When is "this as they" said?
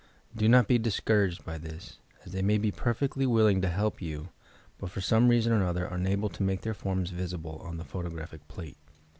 1.59-2.41